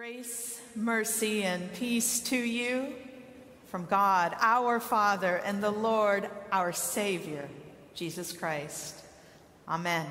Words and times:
Grace, 0.00 0.58
mercy, 0.74 1.42
and 1.42 1.70
peace 1.74 2.20
to 2.20 2.34
you 2.34 2.94
from 3.66 3.84
God, 3.84 4.34
our 4.40 4.80
Father, 4.80 5.36
and 5.44 5.62
the 5.62 5.70
Lord, 5.70 6.26
our 6.50 6.72
Savior, 6.72 7.46
Jesus 7.92 8.32
Christ. 8.32 8.94
Amen. 9.68 10.06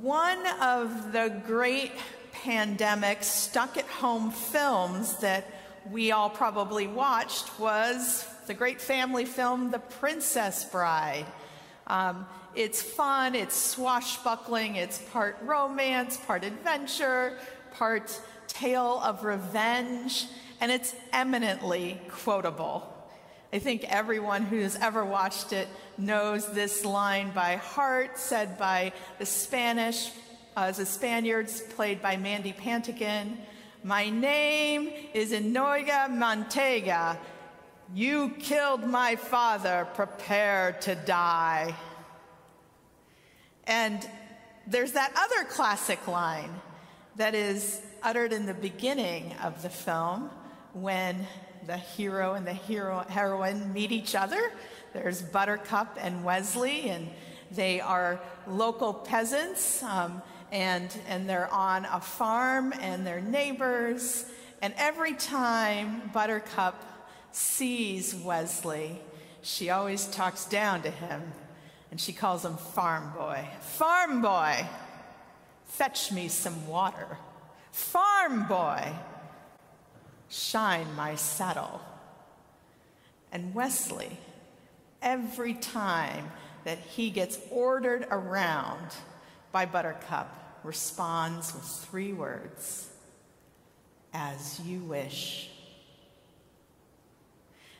One 0.00 0.44
of 0.60 1.12
the 1.12 1.40
great 1.46 1.92
pandemic 2.32 3.22
stuck 3.22 3.76
at 3.76 3.86
home 3.86 4.32
films 4.32 5.18
that 5.18 5.46
we 5.92 6.10
all 6.10 6.28
probably 6.28 6.88
watched 6.88 7.56
was 7.60 8.26
the 8.48 8.54
great 8.54 8.80
family 8.80 9.26
film, 9.26 9.70
The 9.70 9.78
Princess 9.78 10.64
Bride. 10.64 11.26
Um, 11.86 12.26
it's 12.56 12.82
fun, 12.82 13.34
it's 13.34 13.54
swashbuckling, 13.54 14.76
it's 14.76 14.98
part 15.12 15.36
romance, 15.42 16.16
part 16.16 16.42
adventure, 16.42 17.38
part 17.72 18.20
tale 18.48 19.00
of 19.04 19.24
revenge, 19.24 20.26
and 20.60 20.72
it's 20.72 20.94
eminently 21.12 22.00
quotable. 22.08 22.92
I 23.52 23.58
think 23.58 23.84
everyone 23.84 24.42
who's 24.42 24.76
ever 24.76 25.04
watched 25.04 25.52
it 25.52 25.68
knows 25.98 26.50
this 26.52 26.84
line 26.84 27.30
by 27.30 27.56
heart, 27.56 28.18
said 28.18 28.58
by 28.58 28.92
the 29.18 29.26
Spanish, 29.26 30.10
uh, 30.56 30.72
the 30.72 30.86
Spaniards, 30.86 31.60
played 31.60 32.02
by 32.02 32.16
Mandy 32.16 32.52
Patinkin. 32.52 33.36
My 33.84 34.08
name 34.08 34.90
is 35.14 35.32
Inigo 35.32 36.08
Montoya. 36.08 37.18
You 37.94 38.30
killed 38.40 38.84
my 38.84 39.14
father. 39.16 39.86
Prepare 39.94 40.76
to 40.80 40.94
die. 40.94 41.74
And 43.66 44.06
there's 44.66 44.92
that 44.92 45.12
other 45.16 45.48
classic 45.48 46.06
line 46.06 46.50
that 47.16 47.34
is 47.34 47.80
uttered 48.02 48.32
in 48.32 48.46
the 48.46 48.54
beginning 48.54 49.34
of 49.42 49.62
the 49.62 49.70
film 49.70 50.30
when 50.72 51.26
the 51.66 51.76
hero 51.76 52.34
and 52.34 52.46
the 52.46 52.52
hero, 52.52 53.04
heroine 53.08 53.72
meet 53.72 53.90
each 53.90 54.14
other. 54.14 54.52
There's 54.92 55.22
Buttercup 55.22 55.98
and 56.00 56.24
Westley, 56.24 56.90
and 56.90 57.08
they 57.50 57.80
are 57.80 58.20
local 58.46 58.94
peasants, 58.94 59.82
um, 59.82 60.22
and, 60.52 60.94
and 61.08 61.28
they're 61.28 61.52
on 61.52 61.86
a 61.86 62.00
farm, 62.00 62.72
and 62.80 63.06
they're 63.06 63.20
neighbors. 63.20 64.26
And 64.62 64.74
every 64.76 65.14
time 65.14 66.10
Buttercup 66.12 66.82
sees 67.32 68.14
Westley, 68.14 69.00
she 69.42 69.70
always 69.70 70.06
talks 70.06 70.44
down 70.46 70.82
to 70.82 70.90
him, 70.90 71.32
and 71.90 72.00
she 72.00 72.12
calls 72.12 72.44
him 72.44 72.56
Farm 72.56 73.12
Boy. 73.16 73.46
Farm 73.60 74.22
Boy! 74.22 74.66
Fetch 75.66 76.12
me 76.12 76.28
some 76.28 76.66
water. 76.66 77.18
Farm 77.70 78.48
boy, 78.48 78.92
shine 80.30 80.86
my 80.96 81.14
saddle. 81.16 81.82
And 83.30 83.54
Westley, 83.54 84.16
every 85.02 85.52
time 85.52 86.30
that 86.64 86.78
he 86.78 87.10
gets 87.10 87.38
ordered 87.50 88.06
around 88.10 88.94
by 89.52 89.66
Buttercup, 89.66 90.60
responds 90.64 91.52
with 91.52 91.64
three 91.64 92.12
words 92.14 92.88
As 94.14 94.58
you 94.60 94.80
wish. 94.80 95.50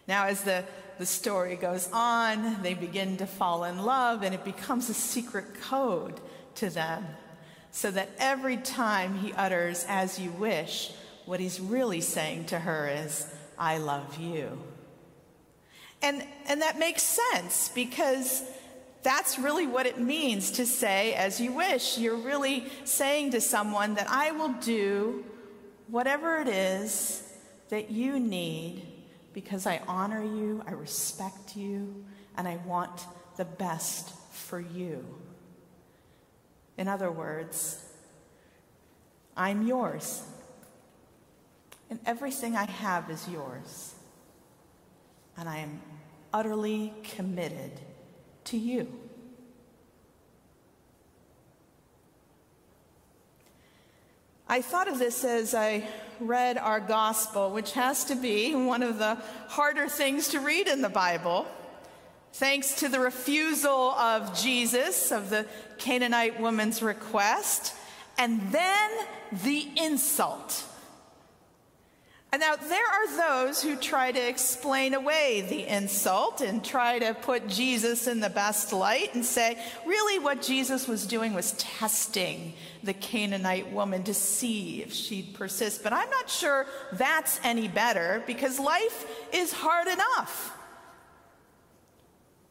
Now, 0.06 0.26
as 0.26 0.42
the, 0.42 0.64
the 0.98 1.06
story 1.06 1.56
goes 1.56 1.88
on, 1.92 2.62
they 2.62 2.74
begin 2.74 3.18
to 3.18 3.26
fall 3.26 3.64
in 3.64 3.82
love, 3.82 4.22
and 4.22 4.34
it 4.34 4.44
becomes 4.44 4.88
a 4.88 4.94
secret 4.94 5.60
code 5.60 6.20
to 6.56 6.70
them 6.70 7.06
so 7.70 7.90
that 7.90 8.08
every 8.18 8.56
time 8.56 9.18
he 9.18 9.32
utters, 9.34 9.84
as 9.88 10.18
you 10.18 10.30
wish, 10.32 10.92
what 11.26 11.40
he's 11.40 11.60
really 11.60 12.00
saying 12.00 12.46
to 12.46 12.58
her 12.58 12.88
is, 12.88 13.26
I 13.58 13.78
love 13.78 14.18
you. 14.18 14.58
And, 16.02 16.24
and 16.46 16.62
that 16.62 16.78
makes 16.78 17.02
sense 17.02 17.70
because 17.74 18.42
that's 19.02 19.38
really 19.38 19.66
what 19.66 19.86
it 19.86 19.98
means 19.98 20.52
to 20.52 20.66
say, 20.66 21.12
as 21.14 21.40
you 21.40 21.52
wish. 21.52 21.98
You're 21.98 22.16
really 22.16 22.66
saying 22.84 23.32
to 23.32 23.40
someone 23.40 23.94
that 23.94 24.08
I 24.08 24.32
will 24.32 24.54
do 24.54 25.24
whatever 25.88 26.38
it 26.38 26.48
is 26.48 27.22
that 27.68 27.90
you 27.90 28.18
need 28.18 28.86
because 29.36 29.66
I 29.66 29.82
honor 29.86 30.24
you, 30.24 30.62
I 30.66 30.70
respect 30.70 31.58
you, 31.58 32.06
and 32.38 32.48
I 32.48 32.56
want 32.64 33.04
the 33.36 33.44
best 33.44 34.10
for 34.32 34.58
you. 34.58 35.04
In 36.78 36.88
other 36.88 37.10
words, 37.10 37.84
I'm 39.36 39.66
yours. 39.66 40.22
And 41.90 42.00
everything 42.06 42.56
I 42.56 42.64
have 42.64 43.10
is 43.10 43.28
yours. 43.28 43.94
And 45.36 45.50
I 45.50 45.58
am 45.58 45.82
utterly 46.32 46.94
committed 47.02 47.72
to 48.44 48.56
you. 48.56 48.90
I 54.48 54.62
thought 54.62 54.86
of 54.86 55.00
this 55.00 55.24
as 55.24 55.54
I 55.54 55.88
read 56.20 56.56
our 56.56 56.78
gospel, 56.78 57.50
which 57.50 57.72
has 57.72 58.04
to 58.04 58.14
be 58.14 58.54
one 58.54 58.84
of 58.84 58.98
the 58.98 59.16
harder 59.48 59.88
things 59.88 60.28
to 60.28 60.38
read 60.38 60.68
in 60.68 60.82
the 60.82 60.88
Bible. 60.88 61.48
Thanks 62.34 62.76
to 62.76 62.88
the 62.88 63.00
refusal 63.00 63.90
of 63.90 64.38
Jesus, 64.38 65.10
of 65.10 65.30
the 65.30 65.46
Canaanite 65.78 66.38
woman's 66.40 66.80
request, 66.80 67.74
and 68.18 68.40
then 68.52 68.90
the 69.32 69.68
insult. 69.76 70.64
And 72.32 72.40
now, 72.40 72.56
there 72.56 72.84
are 72.84 73.46
those 73.46 73.62
who 73.62 73.76
try 73.76 74.10
to 74.10 74.28
explain 74.28 74.94
away 74.94 75.46
the 75.48 75.66
insult 75.66 76.40
and 76.40 76.62
try 76.62 76.98
to 76.98 77.14
put 77.14 77.48
Jesus 77.48 78.08
in 78.08 78.20
the 78.20 78.28
best 78.28 78.72
light 78.72 79.14
and 79.14 79.24
say, 79.24 79.56
really, 79.86 80.18
what 80.18 80.42
Jesus 80.42 80.88
was 80.88 81.06
doing 81.06 81.34
was 81.34 81.52
testing 81.52 82.52
the 82.82 82.92
Canaanite 82.92 83.70
woman 83.72 84.02
to 84.02 84.12
see 84.12 84.82
if 84.82 84.92
she'd 84.92 85.34
persist. 85.34 85.84
But 85.84 85.92
I'm 85.92 86.10
not 86.10 86.28
sure 86.28 86.66
that's 86.92 87.40
any 87.44 87.68
better 87.68 88.22
because 88.26 88.58
life 88.58 89.06
is 89.32 89.52
hard 89.52 89.86
enough. 89.86 90.52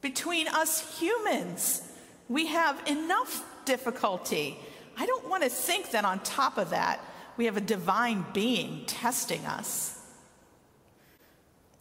Between 0.01 0.47
us 0.47 0.99
humans, 0.99 1.81
we 2.29 2.47
have 2.47 2.81
enough 2.87 3.43
difficulty. 3.65 4.57
I 4.97 5.05
don't 5.05 5.29
want 5.29 5.43
to 5.43 5.49
think 5.49 5.91
that 5.91 6.05
on 6.05 6.19
top 6.19 6.57
of 6.57 6.69
that, 6.69 7.01
we 7.37 7.45
have 7.45 7.57
a 7.57 7.61
divine 7.61 8.25
being 8.33 8.85
testing 8.85 9.45
us. 9.45 9.99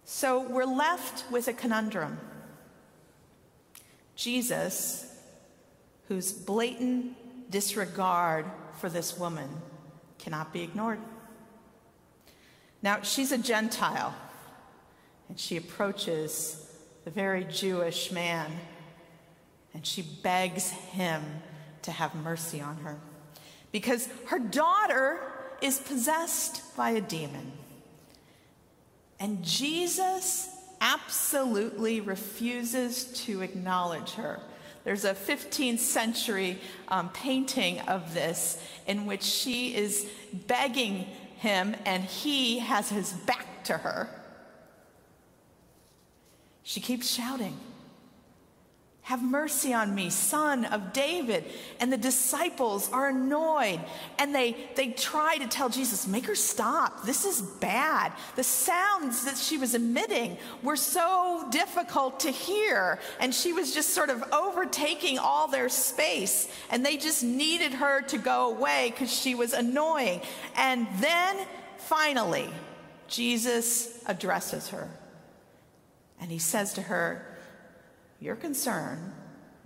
So 0.04 0.40
we're 0.40 0.64
left 0.64 1.30
with 1.30 1.48
a 1.48 1.52
conundrum. 1.52 2.18
Jesus, 4.16 5.12
whose 6.08 6.32
blatant 6.32 7.50
disregard 7.50 8.46
for 8.78 8.88
this 8.88 9.18
woman 9.18 9.48
cannot 10.18 10.52
be 10.52 10.62
ignored. 10.62 11.00
Now, 12.82 13.00
she's 13.02 13.32
a 13.32 13.38
Gentile, 13.38 14.14
and 15.28 15.40
she 15.40 15.56
approaches 15.56 16.70
the 17.04 17.10
very 17.10 17.44
Jewish 17.44 18.12
man, 18.12 18.50
and 19.72 19.86
she 19.86 20.02
begs 20.02 20.70
him 20.70 21.22
to 21.82 21.90
have 21.90 22.14
mercy 22.14 22.60
on 22.60 22.76
her 22.78 22.98
because 23.74 24.08
her 24.26 24.38
daughter 24.38 25.18
is 25.60 25.78
possessed 25.78 26.76
by 26.76 26.90
a 26.90 27.00
demon. 27.00 27.52
And 29.20 29.42
Jesus 29.42 30.48
absolutely 30.80 32.00
refuses 32.00 33.04
to 33.24 33.40
acknowledge 33.42 34.12
her. 34.12 34.40
There's 34.84 35.04
a 35.06 35.14
15th 35.14 35.78
century 35.78 36.58
um, 36.88 37.08
painting 37.08 37.80
of 37.80 38.12
this 38.12 38.62
in 38.86 39.06
which 39.06 39.22
she 39.22 39.74
is 39.74 40.06
begging 40.46 41.06
him 41.38 41.74
and 41.86 42.04
he 42.04 42.58
has 42.58 42.90
his 42.90 43.12
back 43.12 43.64
to 43.64 43.78
her. 43.78 44.08
She 46.62 46.80
keeps 46.80 47.10
shouting, 47.10 47.58
Have 49.04 49.22
mercy 49.22 49.74
on 49.74 49.94
me, 49.94 50.08
son 50.08 50.64
of 50.64 50.94
David. 50.94 51.44
And 51.78 51.92
the 51.92 51.98
disciples 51.98 52.90
are 52.90 53.10
annoyed 53.10 53.78
and 54.18 54.34
they, 54.34 54.56
they 54.76 54.92
try 54.92 55.36
to 55.36 55.46
tell 55.46 55.68
Jesus, 55.68 56.06
make 56.06 56.24
her 56.24 56.34
stop. 56.34 57.04
This 57.04 57.26
is 57.26 57.42
bad. 57.42 58.14
The 58.34 58.42
sounds 58.42 59.26
that 59.26 59.36
she 59.36 59.58
was 59.58 59.74
emitting 59.74 60.38
were 60.62 60.76
so 60.76 61.46
difficult 61.50 62.20
to 62.20 62.30
hear. 62.30 62.98
And 63.20 63.34
she 63.34 63.52
was 63.52 63.74
just 63.74 63.90
sort 63.90 64.08
of 64.08 64.24
overtaking 64.32 65.18
all 65.18 65.48
their 65.48 65.68
space. 65.68 66.48
And 66.70 66.84
they 66.84 66.96
just 66.96 67.22
needed 67.22 67.74
her 67.74 68.00
to 68.04 68.16
go 68.16 68.56
away 68.56 68.90
because 68.90 69.12
she 69.12 69.34
was 69.34 69.52
annoying. 69.52 70.22
And 70.56 70.86
then 71.00 71.36
finally, 71.76 72.48
Jesus 73.06 74.02
addresses 74.06 74.68
her. 74.68 74.88
And 76.22 76.30
he 76.30 76.38
says 76.38 76.72
to 76.72 76.82
her, 76.82 77.33
your 78.24 78.36
concern 78.36 79.12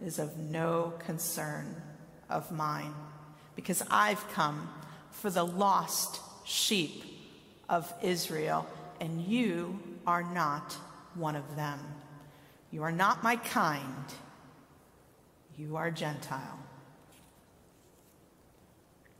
is 0.05 0.19
of 0.19 0.37
no 0.37 0.93
concern 1.06 1.81
of 2.28 2.50
mine, 2.50 2.93
because 3.55 3.84
I've 3.88 4.28
come 4.32 4.69
for 5.12 5.31
the 5.31 5.44
lost 5.44 6.20
sheep 6.44 7.05
of 7.69 7.93
Israel, 8.02 8.66
and 9.00 9.22
you 9.22 9.78
are 10.08 10.25
not 10.25 10.72
one 11.14 11.37
of 11.37 11.55
them. 11.55 11.78
You 12.72 12.82
are 12.82 12.90
not 12.90 13.22
my 13.22 13.37
kind. 13.37 14.05
You 15.56 15.76
are 15.76 15.93
Gentile. 15.93 16.58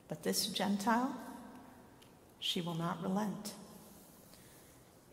But 0.09 0.25
this 0.25 0.49
Gentile, 0.49 1.15
she 2.41 2.61
will 2.61 2.75
not 2.75 3.01
relent. 3.05 3.53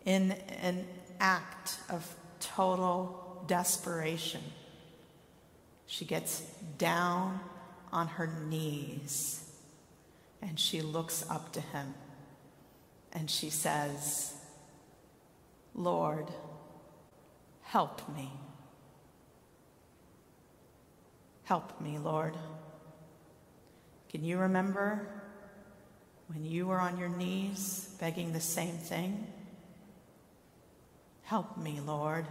In 0.03 0.31
an 0.61 0.87
act 1.19 1.77
of 1.89 2.15
total 2.39 3.24
desperation, 3.47 4.41
she 5.85 6.05
gets 6.05 6.41
down 6.77 7.39
on 7.91 8.07
her 8.07 8.27
knees 8.49 9.49
and 10.41 10.59
she 10.59 10.81
looks 10.81 11.25
up 11.29 11.51
to 11.53 11.61
him 11.61 11.93
and 13.13 13.29
she 13.29 13.49
says, 13.49 14.33
Lord, 15.73 16.29
help 17.61 18.01
me. 18.15 18.31
Help 21.43 21.79
me, 21.79 21.97
Lord. 21.97 22.35
Can 24.09 24.23
you 24.23 24.37
remember 24.37 25.07
when 26.27 26.43
you 26.43 26.67
were 26.67 26.79
on 26.79 26.97
your 26.97 27.09
knees 27.09 27.89
begging 27.99 28.33
the 28.33 28.39
same 28.39 28.77
thing? 28.77 29.27
Help 31.23 31.57
me, 31.57 31.79
Lord. 31.79 32.25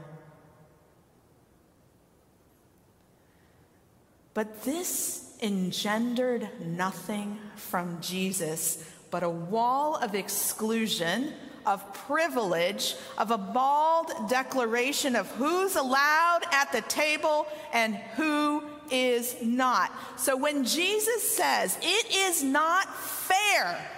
But 4.34 4.64
this 4.64 5.32
engendered 5.40 6.48
nothing 6.60 7.38
from 7.56 8.00
Jesus 8.00 8.84
but 9.10 9.22
a 9.22 9.30
wall 9.30 9.94
of 9.94 10.16
exclusion, 10.16 11.32
of 11.64 11.94
privilege, 11.94 12.96
of 13.16 13.30
a 13.30 13.38
bald 13.38 14.10
declaration 14.28 15.14
of 15.14 15.30
who's 15.32 15.76
allowed 15.76 16.40
at 16.50 16.72
the 16.72 16.80
table 16.82 17.46
and 17.72 17.94
who 18.16 18.64
is 18.90 19.36
not. 19.40 19.92
So 20.16 20.36
when 20.36 20.64
Jesus 20.64 21.36
says, 21.36 21.78
it 21.80 22.12
is 22.12 22.42
not 22.42 22.92
fair, 22.96 23.88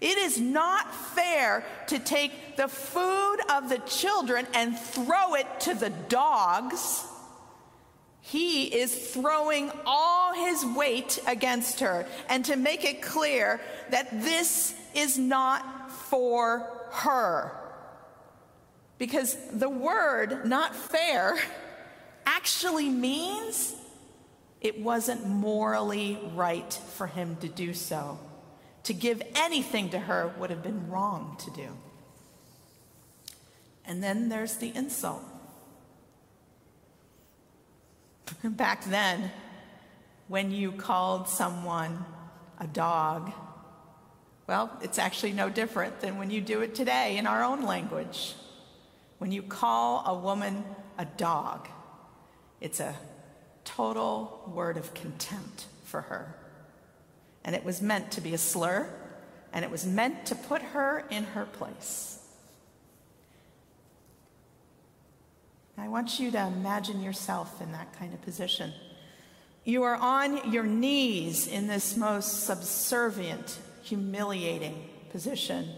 it 0.00 0.16
is 0.16 0.40
not 0.40 0.94
fair 0.94 1.62
to 1.88 1.98
take 1.98 2.56
the 2.56 2.68
food 2.68 3.36
of 3.50 3.68
the 3.68 3.78
children 3.86 4.46
and 4.54 4.78
throw 4.78 5.34
it 5.34 5.46
to 5.60 5.74
the 5.74 5.90
dogs 5.90 7.04
he 8.22 8.66
is 8.66 8.94
throwing 8.94 9.70
all 9.84 10.32
his 10.32 10.64
weight 10.64 11.18
against 11.26 11.80
her. 11.80 12.06
And 12.28 12.44
to 12.44 12.56
make 12.56 12.84
it 12.84 13.02
clear 13.02 13.60
that 13.90 14.22
this 14.22 14.74
is 14.94 15.18
not 15.18 15.90
for 15.90 16.86
her. 16.92 17.52
Because 18.96 19.36
the 19.50 19.68
word 19.68 20.46
not 20.46 20.74
fair 20.74 21.36
actually 22.26 22.88
means 22.88 23.74
it 24.60 24.78
wasn't 24.78 25.26
morally 25.26 26.16
right 26.36 26.72
for 26.94 27.08
him 27.08 27.36
to 27.40 27.48
do 27.48 27.74
so. 27.74 28.20
To 28.84 28.94
give 28.94 29.20
anything 29.34 29.90
to 29.90 29.98
her 29.98 30.32
would 30.38 30.50
have 30.50 30.62
been 30.62 30.88
wrong 30.88 31.36
to 31.40 31.50
do. 31.50 31.68
And 33.84 34.00
then 34.00 34.28
there's 34.28 34.56
the 34.56 34.72
insult. 34.76 35.22
Back 38.44 38.84
then, 38.84 39.30
when 40.28 40.50
you 40.50 40.72
called 40.72 41.28
someone 41.28 42.04
a 42.58 42.66
dog, 42.66 43.32
well, 44.46 44.70
it's 44.82 44.98
actually 44.98 45.32
no 45.32 45.48
different 45.48 46.00
than 46.00 46.18
when 46.18 46.30
you 46.30 46.40
do 46.40 46.60
it 46.60 46.74
today 46.74 47.16
in 47.16 47.26
our 47.26 47.42
own 47.42 47.62
language. 47.62 48.34
When 49.18 49.32
you 49.32 49.42
call 49.42 50.04
a 50.06 50.14
woman 50.14 50.64
a 50.98 51.04
dog, 51.04 51.68
it's 52.60 52.80
a 52.80 52.94
total 53.64 54.42
word 54.52 54.76
of 54.76 54.92
contempt 54.94 55.66
for 55.84 56.02
her. 56.02 56.34
And 57.44 57.54
it 57.54 57.64
was 57.64 57.82
meant 57.82 58.12
to 58.12 58.20
be 58.20 58.34
a 58.34 58.38
slur, 58.38 58.88
and 59.52 59.64
it 59.64 59.70
was 59.70 59.86
meant 59.86 60.26
to 60.26 60.34
put 60.34 60.62
her 60.62 61.04
in 61.10 61.24
her 61.24 61.44
place. 61.44 62.18
I 65.82 65.88
want 65.88 66.20
you 66.20 66.30
to 66.30 66.46
imagine 66.46 67.02
yourself 67.02 67.60
in 67.60 67.72
that 67.72 67.98
kind 67.98 68.14
of 68.14 68.22
position. 68.22 68.72
You 69.64 69.82
are 69.82 69.96
on 69.96 70.52
your 70.52 70.62
knees 70.62 71.48
in 71.48 71.66
this 71.66 71.96
most 71.96 72.44
subservient, 72.44 73.58
humiliating 73.82 74.88
position. 75.10 75.68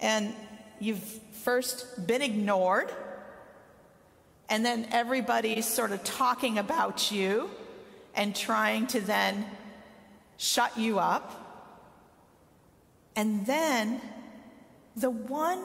And 0.00 0.34
you've 0.80 0.98
first 1.44 2.08
been 2.08 2.22
ignored, 2.22 2.92
and 4.48 4.64
then 4.64 4.88
everybody's 4.90 5.68
sort 5.68 5.92
of 5.92 6.02
talking 6.02 6.58
about 6.58 7.12
you 7.12 7.48
and 8.16 8.34
trying 8.34 8.88
to 8.88 9.00
then 9.00 9.46
shut 10.38 10.76
you 10.76 10.98
up. 10.98 11.78
And 13.14 13.46
then 13.46 14.00
the 14.96 15.10
one 15.10 15.64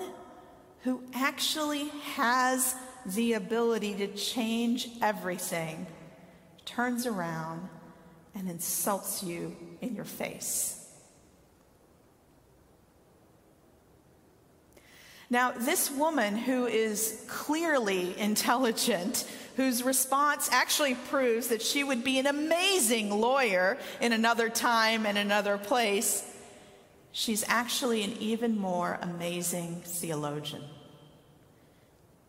who 0.84 1.02
actually 1.16 1.88
has 2.14 2.76
the 3.06 3.34
ability 3.34 3.96
to 3.96 4.08
change 4.08 4.90
everything, 5.02 5.88
turns 6.66 7.06
around 7.06 7.68
and 8.36 8.50
insults 8.50 9.24
you 9.24 9.56
in 9.82 9.96
your 9.96 10.06
face. 10.06 10.78
Now, 15.30 15.52
this 15.52 15.90
woman 15.90 16.36
who 16.36 16.66
is 16.66 17.24
clearly 17.28 18.20
intelligent, 18.20 19.26
whose 19.56 19.82
response 19.82 20.50
actually 20.52 20.96
proves 20.96 21.48
that 21.48 21.62
she 21.62 21.86
would 21.86 22.04
be 22.04 22.20
an 22.20 22.28
amazing 22.28 23.10
lawyer 23.10 23.78
in 24.02 24.12
another 24.12 24.50
time 24.50 25.06
and 25.06 25.18
another 25.18 25.58
place, 25.58 26.30
she's 27.14 27.46
actually 27.48 28.04
an 28.04 28.12
even 28.20 28.58
more 28.58 29.00
amazing 29.02 29.82
theologian 29.86 30.64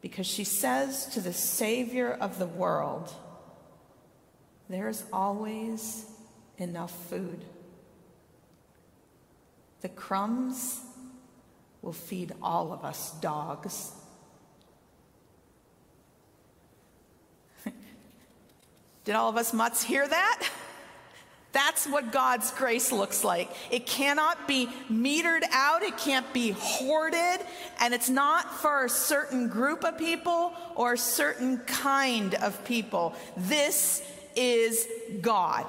because 0.02 0.26
she 0.26 0.44
says 0.44 1.06
to 1.06 1.20
the 1.20 1.32
Savior 1.32 2.12
of 2.12 2.38
the 2.38 2.46
world, 2.46 3.10
There's 4.68 5.04
always 5.12 6.04
enough 6.58 6.92
food. 7.08 7.44
The 9.80 9.88
crumbs 9.88 10.80
will 11.80 11.92
feed 11.92 12.32
all 12.42 12.72
of 12.72 12.84
us 12.84 13.12
dogs. 13.20 13.92
Did 19.04 19.14
all 19.14 19.28
of 19.28 19.36
us 19.36 19.52
mutts 19.52 19.82
hear 19.82 20.06
that? 20.06 20.48
That's 21.52 21.86
what 21.86 22.12
God's 22.12 22.50
grace 22.50 22.90
looks 22.90 23.24
like. 23.24 23.50
It 23.70 23.86
cannot 23.86 24.48
be 24.48 24.68
metered 24.90 25.44
out, 25.52 25.82
it 25.82 25.98
can't 25.98 26.30
be 26.32 26.54
hoarded, 26.58 27.46
and 27.78 27.92
it's 27.92 28.08
not 28.08 28.50
for 28.60 28.84
a 28.84 28.88
certain 28.88 29.48
group 29.48 29.84
of 29.84 29.98
people 29.98 30.54
or 30.74 30.94
a 30.94 30.98
certain 30.98 31.58
kind 31.58 32.34
of 32.36 32.64
people. 32.64 33.14
This 33.36 34.02
is 34.34 34.88
God. 35.20 35.66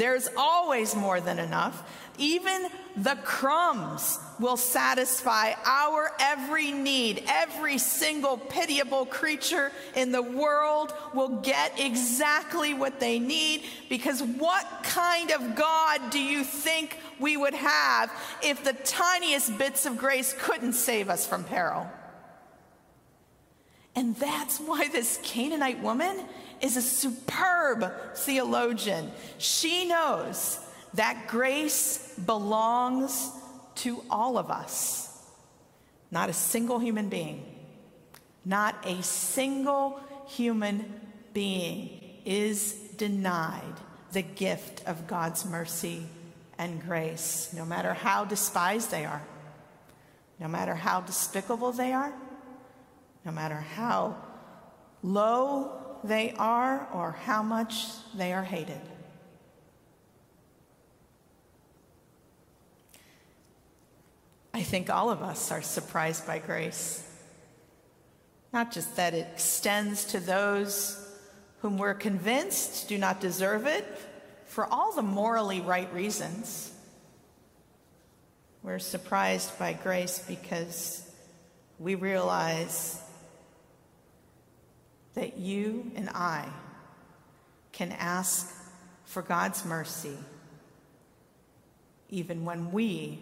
There's 0.00 0.30
always 0.34 0.96
more 0.96 1.20
than 1.20 1.38
enough. 1.38 1.86
Even 2.16 2.68
the 2.96 3.16
crumbs 3.22 4.18
will 4.38 4.56
satisfy 4.56 5.52
our 5.66 6.10
every 6.18 6.72
need. 6.72 7.24
Every 7.28 7.76
single 7.76 8.38
pitiable 8.38 9.04
creature 9.04 9.70
in 9.94 10.10
the 10.10 10.22
world 10.22 10.94
will 11.12 11.42
get 11.42 11.78
exactly 11.78 12.72
what 12.72 12.98
they 12.98 13.18
need 13.18 13.64
because 13.90 14.22
what 14.22 14.66
kind 14.84 15.32
of 15.32 15.54
God 15.54 16.08
do 16.08 16.18
you 16.18 16.44
think 16.44 16.98
we 17.18 17.36
would 17.36 17.52
have 17.52 18.10
if 18.42 18.64
the 18.64 18.72
tiniest 18.72 19.58
bits 19.58 19.84
of 19.84 19.98
grace 19.98 20.34
couldn't 20.38 20.72
save 20.72 21.10
us 21.10 21.26
from 21.26 21.44
peril? 21.44 21.86
And 23.94 24.16
that's 24.16 24.58
why 24.58 24.88
this 24.88 25.20
Canaanite 25.22 25.82
woman 25.82 26.24
is 26.60 26.76
a 26.76 26.82
superb 26.82 27.92
theologian. 28.14 29.10
She 29.38 29.86
knows 29.86 30.60
that 30.94 31.28
grace 31.28 32.14
belongs 32.26 33.30
to 33.76 34.02
all 34.10 34.36
of 34.36 34.50
us, 34.50 35.08
not 36.10 36.28
a 36.28 36.34
single 36.34 36.78
human 36.78 37.08
being. 37.08 37.46
Not 38.44 38.74
a 38.86 39.02
single 39.02 40.00
human 40.26 41.00
being 41.32 42.00
is 42.24 42.72
denied 42.96 43.74
the 44.12 44.22
gift 44.22 44.82
of 44.86 45.06
God's 45.06 45.44
mercy 45.44 46.06
and 46.58 46.82
grace, 46.82 47.52
no 47.54 47.64
matter 47.64 47.94
how 47.94 48.24
despised 48.24 48.90
they 48.90 49.04
are, 49.04 49.22
no 50.38 50.48
matter 50.48 50.74
how 50.74 51.00
despicable 51.00 51.72
they 51.72 51.92
are, 51.92 52.12
no 53.24 53.32
matter 53.32 53.56
how 53.56 54.16
low 55.02 55.79
they 56.02 56.32
are 56.38 56.88
or 56.92 57.12
how 57.12 57.42
much 57.42 57.86
they 58.14 58.32
are 58.32 58.44
hated. 58.44 58.80
I 64.52 64.62
think 64.62 64.90
all 64.90 65.10
of 65.10 65.22
us 65.22 65.52
are 65.52 65.62
surprised 65.62 66.26
by 66.26 66.38
grace. 66.38 67.06
Not 68.52 68.72
just 68.72 68.96
that 68.96 69.14
it 69.14 69.28
extends 69.32 70.04
to 70.06 70.20
those 70.20 71.06
whom 71.60 71.78
we're 71.78 71.94
convinced 71.94 72.88
do 72.88 72.98
not 72.98 73.20
deserve 73.20 73.66
it 73.66 73.86
for 74.46 74.66
all 74.66 74.92
the 74.92 75.02
morally 75.02 75.60
right 75.60 75.92
reasons. 75.94 76.72
We're 78.62 78.80
surprised 78.80 79.58
by 79.58 79.74
grace 79.74 80.18
because 80.26 81.08
we 81.78 81.94
realize 81.94 83.00
that 85.14 85.38
you 85.38 85.90
and 85.96 86.08
I 86.10 86.48
can 87.72 87.92
ask 87.92 88.54
for 89.04 89.22
God's 89.22 89.64
mercy 89.64 90.16
even 92.10 92.44
when 92.44 92.72
we 92.72 93.18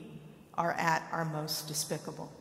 are 0.55 0.73
at 0.73 1.07
our 1.13 1.25
most 1.25 1.69
despicable. 1.69 2.33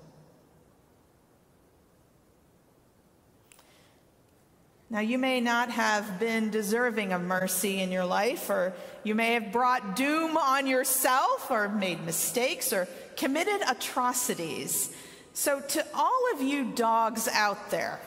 Now, 4.89 5.01
you 5.01 5.17
may 5.17 5.41
not 5.41 5.69
have 5.71 6.17
been 6.17 6.49
deserving 6.49 7.11
of 7.11 7.21
mercy 7.21 7.81
in 7.81 7.91
your 7.91 8.05
life, 8.05 8.49
or 8.49 8.73
you 9.03 9.15
may 9.15 9.33
have 9.33 9.51
brought 9.51 9.97
doom 9.97 10.37
on 10.37 10.65
yourself, 10.65 11.51
or 11.51 11.67
made 11.67 12.05
mistakes, 12.05 12.71
or 12.71 12.87
committed 13.17 13.61
atrocities. 13.67 14.95
So, 15.33 15.59
to 15.59 15.85
all 15.93 16.33
of 16.33 16.41
you 16.41 16.71
dogs 16.71 17.27
out 17.27 17.69
there, 17.69 17.99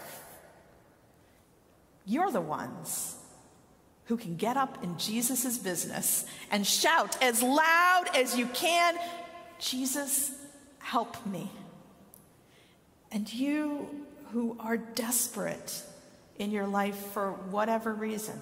you're 2.10 2.32
the 2.32 2.40
ones 2.40 3.16
who 4.06 4.16
can 4.16 4.36
get 4.36 4.56
up 4.56 4.82
in 4.82 4.98
Jesus' 4.98 5.56
business 5.56 6.26
and 6.50 6.66
shout 6.66 7.22
as 7.22 7.42
loud 7.42 8.06
as 8.14 8.36
you 8.36 8.46
can, 8.46 8.96
Jesus, 9.60 10.32
help 10.80 11.24
me. 11.24 11.48
And 13.12 13.32
you 13.32 13.88
who 14.32 14.56
are 14.58 14.76
desperate 14.76 15.82
in 16.38 16.50
your 16.50 16.66
life 16.66 16.96
for 17.12 17.32
whatever 17.50 17.92
reason. 17.92 18.40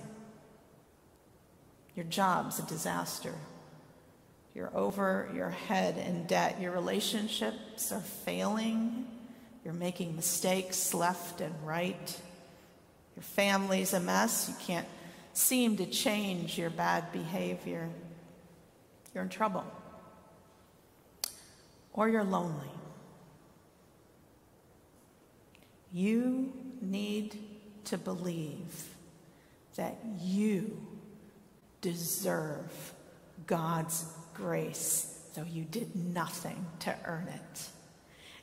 Your 1.94 2.06
job's 2.06 2.58
a 2.58 2.62
disaster. 2.62 3.34
You're 4.54 4.74
over 4.74 5.28
your 5.34 5.50
head 5.50 5.98
in 5.98 6.24
debt. 6.26 6.60
Your 6.60 6.72
relationships 6.72 7.92
are 7.92 8.00
failing. 8.00 9.06
You're 9.64 9.74
making 9.74 10.16
mistakes 10.16 10.94
left 10.94 11.42
and 11.42 11.54
right. 11.62 12.20
Your 13.18 13.24
family's 13.24 13.94
a 13.94 13.98
mess. 13.98 14.48
You 14.48 14.54
can't 14.64 14.86
seem 15.32 15.76
to 15.78 15.86
change 15.86 16.56
your 16.56 16.70
bad 16.70 17.10
behavior. 17.10 17.88
You're 19.12 19.24
in 19.24 19.28
trouble. 19.28 19.64
Or 21.92 22.08
you're 22.08 22.22
lonely. 22.22 22.70
You 25.92 26.52
need 26.80 27.36
to 27.86 27.98
believe 27.98 28.94
that 29.74 29.96
you 30.20 30.80
deserve 31.80 32.94
God's 33.48 34.06
grace, 34.32 35.20
though 35.34 35.42
you 35.42 35.64
did 35.64 35.96
nothing 35.96 36.66
to 36.80 36.94
earn 37.04 37.26
it. 37.26 37.68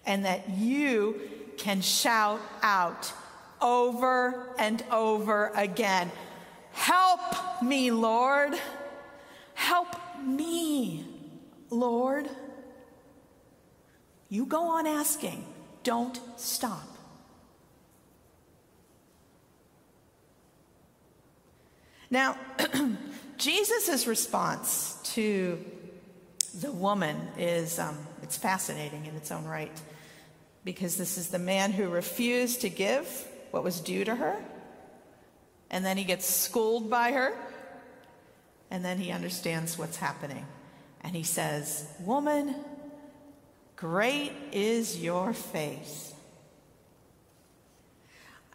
And 0.05 0.25
that 0.25 0.49
you 0.49 1.21
can 1.55 1.79
shout 1.79 2.41
out 2.61 3.13
over 3.61 4.53
and 4.57 4.83
over 4.91 5.51
again 5.55 6.11
Help 6.75 7.21
me, 7.63 7.89
Lord! 7.89 8.53
Help 9.53 9.95
me, 10.21 11.05
Lord! 11.69 12.29
You 14.27 14.45
go 14.45 14.63
on 14.63 14.85
asking, 14.85 15.45
don't 15.83 16.19
stop. 16.35 16.85
Now, 22.09 22.37
Jesus' 23.37 24.05
response 24.05 24.99
to 25.13 25.63
the 26.59 26.71
woman 26.71 27.15
is 27.37 27.79
um, 27.79 27.97
it's 28.21 28.37
fascinating 28.37 29.05
in 29.05 29.15
its 29.15 29.31
own 29.31 29.45
right 29.45 29.81
because 30.65 30.97
this 30.97 31.17
is 31.17 31.29
the 31.29 31.39
man 31.39 31.71
who 31.71 31.87
refused 31.87 32.61
to 32.61 32.69
give 32.69 33.27
what 33.51 33.63
was 33.63 33.79
due 33.79 34.03
to 34.05 34.15
her, 34.15 34.37
and 35.69 35.83
then 35.83 35.97
he 35.97 36.03
gets 36.03 36.25
schooled 36.25 36.89
by 36.89 37.11
her, 37.11 37.37
and 38.71 38.83
then 38.83 38.97
he 38.97 39.11
understands 39.11 39.77
what's 39.77 39.97
happening. 39.97 40.45
And 41.01 41.15
he 41.15 41.23
says, 41.23 41.87
Woman, 41.99 42.55
great 43.75 44.31
is 44.51 45.01
your 45.01 45.33
faith. 45.33 46.13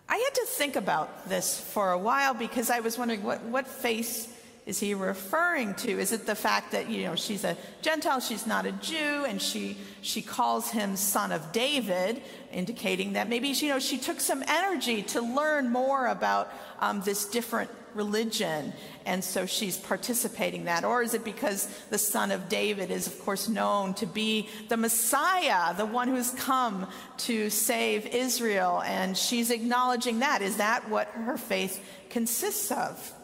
I 0.08 0.16
had 0.16 0.34
to 0.34 0.46
think 0.46 0.74
about 0.74 1.28
this 1.28 1.60
for 1.60 1.92
a 1.92 1.98
while 1.98 2.34
because 2.34 2.68
I 2.68 2.80
was 2.80 2.98
wondering 2.98 3.22
what, 3.22 3.42
what 3.44 3.68
face 3.68 4.28
is 4.70 4.78
he 4.78 4.94
referring 4.94 5.74
to? 5.74 5.90
Is 5.90 6.12
it 6.12 6.26
the 6.26 6.36
fact 6.36 6.70
that, 6.70 6.88
you 6.88 7.02
know, 7.02 7.16
she's 7.16 7.42
a 7.42 7.56
Gentile, 7.82 8.20
she's 8.20 8.46
not 8.46 8.66
a 8.66 8.72
Jew, 8.72 9.24
and 9.26 9.42
she, 9.42 9.76
she 10.00 10.22
calls 10.22 10.70
him 10.70 10.94
son 10.94 11.32
of 11.32 11.50
David, 11.50 12.22
indicating 12.52 13.14
that 13.14 13.28
maybe, 13.28 13.48
you 13.48 13.68
know, 13.68 13.80
she 13.80 13.98
took 13.98 14.20
some 14.20 14.44
energy 14.46 15.02
to 15.02 15.22
learn 15.22 15.70
more 15.70 16.06
about 16.06 16.52
um, 16.78 17.02
this 17.02 17.24
different 17.24 17.68
religion, 17.94 18.72
and 19.04 19.24
so 19.24 19.44
she's 19.44 19.76
participating 19.76 20.66
that? 20.66 20.84
Or 20.84 21.02
is 21.02 21.14
it 21.14 21.24
because 21.24 21.66
the 21.90 21.98
son 21.98 22.30
of 22.30 22.48
David 22.48 22.92
is, 22.92 23.08
of 23.08 23.18
course, 23.24 23.48
known 23.48 23.94
to 23.94 24.06
be 24.06 24.48
the 24.68 24.76
Messiah, 24.76 25.74
the 25.74 25.84
one 25.84 26.06
who's 26.06 26.30
come 26.30 26.86
to 27.26 27.50
save 27.50 28.06
Israel, 28.06 28.82
and 28.82 29.18
she's 29.18 29.50
acknowledging 29.50 30.20
that? 30.20 30.42
Is 30.42 30.58
that 30.58 30.88
what 30.88 31.08
her 31.08 31.36
faith 31.36 31.84
consists 32.08 32.70
of? 32.70 33.14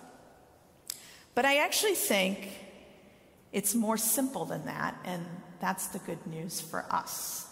But 1.36 1.44
I 1.44 1.58
actually 1.58 1.94
think 1.94 2.48
it's 3.52 3.74
more 3.74 3.98
simple 3.98 4.46
than 4.46 4.64
that, 4.64 4.96
and 5.04 5.24
that's 5.60 5.88
the 5.88 5.98
good 5.98 6.26
news 6.26 6.62
for 6.62 6.86
us. 6.90 7.46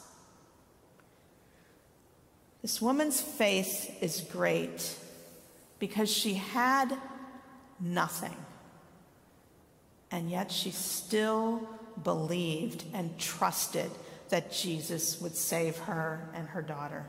This 2.63 2.81
woman's 2.81 3.21
faith 3.21 4.03
is 4.03 4.23
great 4.23 4.97
because 5.79 6.11
she 6.11 6.33
had 6.33 6.97
nothing. 7.79 8.35
And 10.11 10.31
yet 10.31 10.51
she 10.51 10.71
still 10.71 11.69
believed 12.03 12.85
and 12.95 13.19
trusted 13.19 13.91
that 14.31 14.51
Jesus 14.51 15.21
would 15.21 15.37
save 15.37 15.77
her 15.81 16.31
and 16.33 16.49
her 16.49 16.63
daughter. 16.63 17.05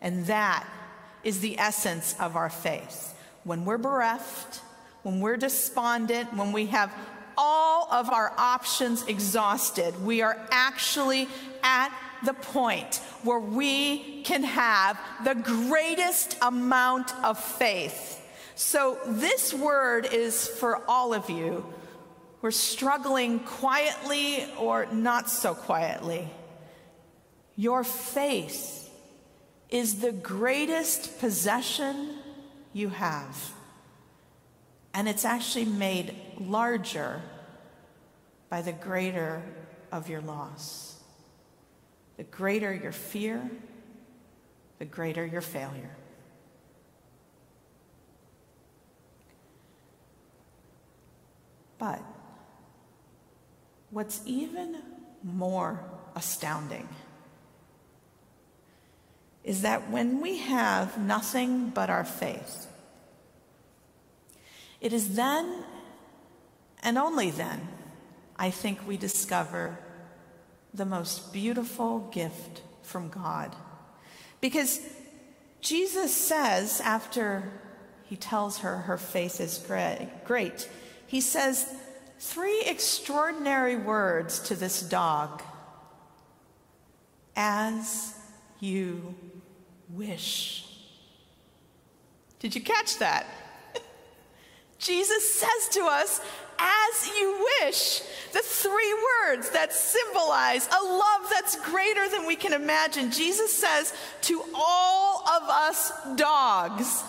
And 0.00 0.26
that 0.26 0.64
is 1.24 1.40
the 1.40 1.58
essence 1.58 2.14
of 2.20 2.36
our 2.36 2.50
faith. 2.50 3.18
When 3.42 3.64
we're 3.64 3.78
bereft, 3.78 4.60
when 5.04 5.20
we're 5.20 5.36
despondent, 5.36 6.34
when 6.34 6.50
we 6.50 6.66
have 6.66 6.92
all 7.36 7.86
of 7.92 8.10
our 8.10 8.32
options 8.38 9.06
exhausted, 9.06 10.02
we 10.02 10.22
are 10.22 10.36
actually 10.50 11.28
at 11.62 11.94
the 12.24 12.32
point 12.32 12.96
where 13.22 13.38
we 13.38 14.22
can 14.22 14.42
have 14.42 14.98
the 15.24 15.34
greatest 15.34 16.36
amount 16.40 17.14
of 17.22 17.38
faith. 17.38 18.20
So, 18.54 18.98
this 19.06 19.52
word 19.52 20.08
is 20.12 20.48
for 20.48 20.82
all 20.88 21.12
of 21.12 21.28
you 21.28 21.66
who 22.40 22.46
are 22.46 22.50
struggling 22.50 23.40
quietly 23.40 24.46
or 24.58 24.86
not 24.86 25.28
so 25.28 25.54
quietly. 25.54 26.30
Your 27.56 27.84
faith 27.84 28.90
is 29.68 30.00
the 30.00 30.12
greatest 30.12 31.18
possession 31.18 32.16
you 32.72 32.88
have. 32.88 33.52
And 34.94 35.08
it's 35.08 35.24
actually 35.24 35.64
made 35.64 36.14
larger 36.38 37.20
by 38.48 38.62
the 38.62 38.72
greater 38.72 39.42
of 39.90 40.08
your 40.08 40.20
loss. 40.20 41.00
The 42.16 42.22
greater 42.22 42.72
your 42.72 42.92
fear, 42.92 43.50
the 44.78 44.84
greater 44.84 45.26
your 45.26 45.40
failure. 45.40 45.96
But 51.78 52.00
what's 53.90 54.20
even 54.24 54.76
more 55.24 55.84
astounding 56.14 56.88
is 59.42 59.62
that 59.62 59.90
when 59.90 60.20
we 60.20 60.38
have 60.38 60.96
nothing 60.98 61.70
but 61.70 61.90
our 61.90 62.04
faith, 62.04 62.68
it 64.84 64.92
is 64.92 65.16
then 65.16 65.64
and 66.82 66.98
only 66.98 67.30
then, 67.30 67.66
I 68.36 68.50
think, 68.50 68.86
we 68.86 68.98
discover 68.98 69.78
the 70.74 70.84
most 70.84 71.32
beautiful 71.32 72.00
gift 72.12 72.60
from 72.82 73.08
God. 73.08 73.56
Because 74.42 74.80
Jesus 75.62 76.14
says, 76.14 76.82
after 76.82 77.50
he 78.04 78.16
tells 78.16 78.58
her 78.58 78.76
her 78.80 78.98
faith 78.98 79.40
is 79.40 79.56
great, 80.26 80.68
he 81.06 81.22
says 81.22 81.66
three 82.18 82.60
extraordinary 82.66 83.76
words 83.76 84.38
to 84.40 84.54
this 84.54 84.82
dog 84.82 85.42
as 87.34 88.14
you 88.60 89.14
wish. 89.88 90.66
Did 92.38 92.54
you 92.54 92.60
catch 92.60 92.98
that? 92.98 93.26
Jesus 94.84 95.40
says 95.40 95.68
to 95.72 95.80
us, 95.86 96.20
as 96.58 97.08
you 97.08 97.46
wish. 97.62 98.02
The 98.32 98.40
three 98.42 98.94
words 99.26 99.50
that 99.50 99.72
symbolize 99.72 100.66
a 100.68 100.84
love 100.84 101.30
that's 101.30 101.56
greater 101.70 102.08
than 102.08 102.26
we 102.26 102.36
can 102.36 102.52
imagine. 102.52 103.10
Jesus 103.10 103.52
says 103.52 103.94
to 104.22 104.42
all 104.54 105.26
of 105.28 105.48
us 105.48 105.92
dogs, 106.16 107.02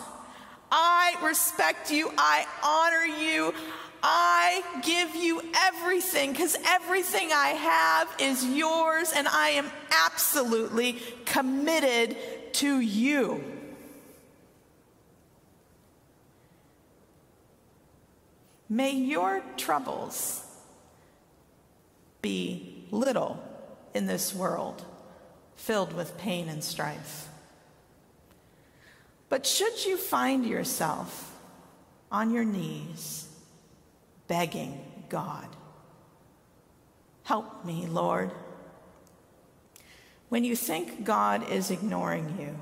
I 0.72 1.16
respect 1.24 1.92
you, 1.92 2.12
I 2.18 2.46
honor 2.64 3.06
you, 3.22 3.54
I 4.02 4.64
give 4.84 5.16
you 5.16 5.42
everything 5.56 6.32
because 6.32 6.56
everything 6.66 7.32
I 7.34 7.50
have 7.50 8.16
is 8.20 8.46
yours, 8.46 9.12
and 9.16 9.28
I 9.28 9.50
am 9.50 9.72
absolutely 10.06 11.00
committed 11.26 12.16
to 12.54 12.80
you. 12.80 13.55
May 18.68 18.92
your 18.92 19.42
troubles 19.58 20.44
be 22.22 22.86
little 22.90 23.42
in 23.94 24.08
this 24.08 24.34
world 24.34 24.84
filled 25.56 25.94
with 25.94 26.18
pain 26.18 26.50
and 26.50 26.64
strife. 26.64 27.28
But 29.30 29.46
should 29.46 29.86
you 29.86 29.98
find 29.98 30.46
yourself 30.46 31.36
on 32.12 32.32
your 32.32 32.46
knees 32.46 33.28
begging 34.28 34.82
God, 35.10 35.48
help 37.24 37.64
me, 37.66 37.86
Lord, 37.86 38.32
when 40.30 40.44
you 40.44 40.56
think 40.56 41.04
God 41.04 41.50
is 41.52 41.70
ignoring 41.70 42.38
you 42.40 42.56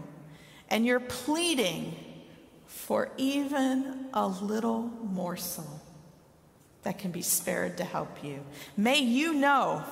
and 0.70 0.86
you're 0.86 1.00
pleading 1.00 1.96
for 2.66 3.12
even 3.18 4.08
a 4.14 4.28
little 4.28 4.82
morsel 4.82 5.83
that 6.84 7.00
can 7.00 7.12
be 7.12 7.22
spared 7.22 7.78
to 7.78 7.84
help 7.84 8.24
you. 8.24 8.44
May 8.78 9.00
you 9.00 9.34
know 9.34 9.84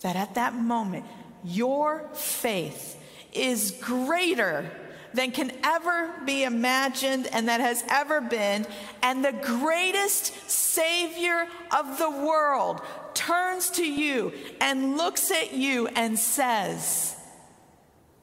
that 0.00 0.16
at 0.16 0.34
that 0.34 0.54
moment, 0.54 1.04
your 1.44 2.08
faith 2.14 3.00
is 3.32 3.72
greater 3.80 4.70
than 5.14 5.30
can 5.30 5.50
ever 5.64 6.12
be 6.24 6.44
imagined 6.44 7.26
and 7.32 7.48
that 7.48 7.60
has 7.60 7.82
ever 7.88 8.20
been. 8.20 8.66
And 9.02 9.24
the 9.24 9.32
greatest 9.32 10.50
Savior 10.50 11.46
of 11.76 11.98
the 11.98 12.10
world 12.10 12.82
turns 13.14 13.70
to 13.70 13.84
you 13.84 14.32
and 14.60 14.96
looks 14.96 15.30
at 15.30 15.54
you 15.54 15.88
and 15.88 16.18
says, 16.18 17.16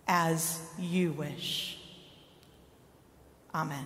As 0.08 0.62
you 0.78 1.12
wish. 1.12 1.80
Amen. 3.54 3.86